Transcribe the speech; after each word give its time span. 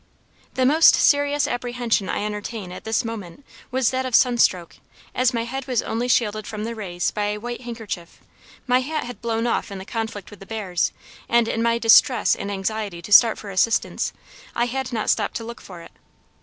The 0.55 0.65
most 0.65 0.95
serious 0.95 1.47
apprehension 1.47 2.09
I 2.09 2.25
entertained 2.25 2.73
at 2.73 2.85
this 2.85 3.05
moment 3.05 3.45
was 3.69 3.91
that 3.91 4.03
of 4.03 4.15
sun 4.15 4.39
stroke, 4.39 4.77
as 5.13 5.31
my 5.31 5.43
head 5.43 5.67
was 5.67 5.83
only 5.83 6.07
shielded 6.07 6.47
from 6.47 6.63
the 6.63 6.73
rays 6.73 7.11
by 7.11 7.25
a 7.25 7.37
white 7.37 7.61
handkerchief; 7.61 8.19
my 8.65 8.79
hat 8.79 9.03
had 9.03 9.21
blown 9.21 9.45
off 9.45 9.69
in 9.71 9.77
the 9.77 9.85
conflict 9.85 10.31
with 10.31 10.39
the 10.39 10.47
bears, 10.47 10.91
and, 11.29 11.47
in 11.47 11.61
my 11.61 11.77
distress 11.77 12.35
and 12.35 12.51
anxiety 12.51 12.99
to 12.99 13.13
start 13.13 13.37
for 13.37 13.51
assistance, 13.51 14.11
I 14.55 14.65
had 14.65 14.91
not 14.91 15.11
stopped 15.11 15.35
to 15.35 15.43
look 15.43 15.61
for 15.61 15.81
it. 15.81 15.91